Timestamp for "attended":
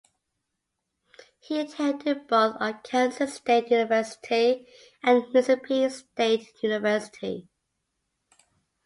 1.59-2.25